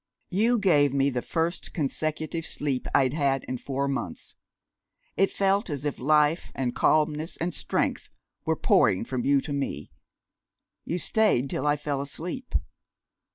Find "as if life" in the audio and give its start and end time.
5.69-6.51